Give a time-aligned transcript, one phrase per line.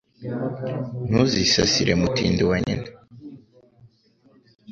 [1.09, 2.87] Ntuzisasire Mutindi wa Nyina.